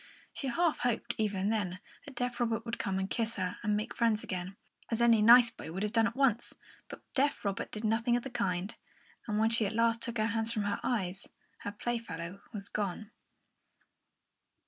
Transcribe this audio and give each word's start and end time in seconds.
She 0.33 0.47
half 0.47 0.79
hoped, 0.79 1.13
even 1.19 1.49
then, 1.49 1.77
that 2.07 2.15
deaf 2.15 2.39
Robert 2.39 2.65
would 2.65 2.79
come 2.79 2.97
and 2.97 3.07
kiss 3.07 3.35
her 3.35 3.57
and 3.61 3.77
make 3.77 3.95
friends 3.95 4.23
again, 4.23 4.55
as 4.89 4.99
any 4.99 5.21
nice 5.21 5.51
boy 5.51 5.71
would 5.71 5.83
have 5.83 5.93
done 5.93 6.07
at 6.07 6.15
once; 6.15 6.55
but 6.89 7.03
deaf 7.13 7.45
Robert 7.45 7.71
did 7.71 7.83
nothing 7.83 8.15
of 8.15 8.23
the 8.23 8.31
kind, 8.31 8.73
and 9.27 9.37
when 9.37 9.51
she 9.51 9.67
at 9.67 9.75
last 9.75 10.01
took 10.01 10.17
her 10.17 10.25
hands 10.25 10.51
from 10.51 10.63
her 10.63 10.79
eyes, 10.81 11.29
her 11.59 11.71
playfellow 11.71 12.41
was 12.51 12.67
gone. 12.67 13.11